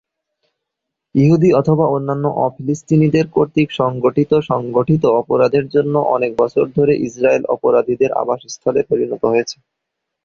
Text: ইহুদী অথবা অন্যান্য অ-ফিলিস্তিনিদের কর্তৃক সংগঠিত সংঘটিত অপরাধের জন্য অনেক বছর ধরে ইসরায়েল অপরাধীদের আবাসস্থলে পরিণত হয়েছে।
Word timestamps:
ইহুদী 1.15 1.49
অথবা 1.53 1.85
অন্যান্য 1.87 2.25
অ-ফিলিস্তিনিদের 2.39 3.25
কর্তৃক 3.35 3.69
সংগঠিত 3.79 4.31
সংঘটিত 4.49 5.03
অপরাধের 5.21 5.65
জন্য 5.67 5.95
অনেক 6.15 6.31
বছর 6.37 6.65
ধরে 6.77 6.93
ইসরায়েল 7.07 7.43
অপরাধীদের 7.55 8.11
আবাসস্থলে 8.21 8.81
পরিণত 8.89 9.21
হয়েছে। 9.25 9.57